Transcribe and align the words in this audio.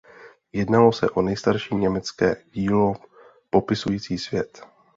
Jednalo 0.53 0.91
se 0.91 1.09
o 1.09 1.21
nejstarší 1.21 1.75
německé 1.75 2.35
dílo 2.53 2.93
popisující 3.49 4.17
svět. 4.17 4.61